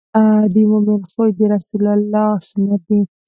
د 0.53 0.55
مؤمن 0.69 1.01
خوی 1.11 1.29
د 1.37 1.39
رسول 1.53 1.85
الله 1.95 2.27
سنت 2.49 2.81
دی. 2.89 3.01